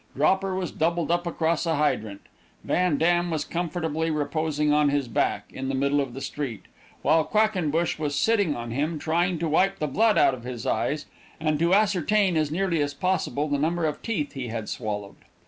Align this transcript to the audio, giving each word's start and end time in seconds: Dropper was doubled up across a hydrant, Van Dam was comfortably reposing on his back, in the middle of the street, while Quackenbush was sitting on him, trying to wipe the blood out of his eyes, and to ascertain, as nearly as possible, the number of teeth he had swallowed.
Dropper 0.15 0.55
was 0.55 0.71
doubled 0.71 1.11
up 1.11 1.27
across 1.27 1.67
a 1.67 1.75
hydrant, 1.75 2.21
Van 2.63 2.97
Dam 2.97 3.29
was 3.29 3.45
comfortably 3.45 4.09
reposing 4.09 4.73
on 4.73 4.89
his 4.89 5.07
back, 5.07 5.43
in 5.53 5.69
the 5.69 5.75
middle 5.75 6.01
of 6.01 6.15
the 6.15 6.21
street, 6.21 6.63
while 7.03 7.23
Quackenbush 7.23 7.99
was 7.99 8.15
sitting 8.15 8.55
on 8.55 8.71
him, 8.71 8.97
trying 8.97 9.37
to 9.37 9.47
wipe 9.47 9.77
the 9.77 9.85
blood 9.85 10.17
out 10.17 10.33
of 10.33 10.41
his 10.43 10.65
eyes, 10.65 11.05
and 11.39 11.59
to 11.59 11.75
ascertain, 11.75 12.35
as 12.35 12.49
nearly 12.49 12.81
as 12.81 12.95
possible, 12.95 13.47
the 13.47 13.59
number 13.59 13.85
of 13.85 14.01
teeth 14.01 14.33
he 14.33 14.47
had 14.47 14.69
swallowed. 14.69 15.17